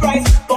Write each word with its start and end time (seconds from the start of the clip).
price. 0.00 0.49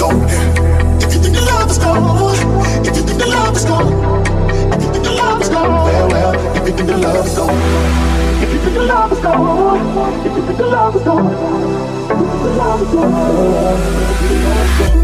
You 0.00 1.20
think 1.20 1.34
the 1.34 1.40
love's 1.40 1.78
gone, 1.78 2.02
yeah. 2.02 2.80
If 2.80 2.96
you 2.96 3.02
think 3.02 3.18
the 3.18 3.26
love 3.26 3.56
is 3.56 3.64
gone, 3.64 3.92
if 4.74 4.82
you 4.84 4.92
think 4.92 5.04
the 5.04 5.10
love 5.12 5.40
is 5.40 5.48
gone, 5.48 5.86
if 6.56 6.66
you 6.66 6.74
think 6.74 6.74
the 6.74 6.74
love 6.74 6.74
is 6.74 6.74
gone. 6.74 6.74
If 6.74 6.74
you 6.74 6.74
think 6.74 6.88
the 6.88 6.96
love 6.96 7.26
is 7.26 7.34
gone, 7.34 7.58
if 8.42 8.52
you 8.52 8.58
think 8.58 8.74
the 8.74 8.80
love 8.80 9.12
is 9.12 9.20
gone, 9.20 10.16
if 10.24 10.36
you 10.36 10.42
think 10.42 10.58
the 10.58 10.66
love 10.66 10.96
is 10.96 11.02
gone, 11.02 11.26
if 11.30 12.10
you 12.10 12.26
think 12.26 12.42
the 12.42 12.50
love 12.56 12.82
is 12.82 12.88
gone. 14.88 15.03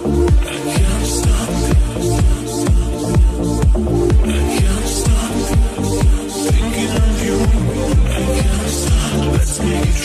Let's 9.13 9.59
make 9.59 9.87
it 9.87 9.95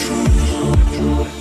true. 0.96 1.35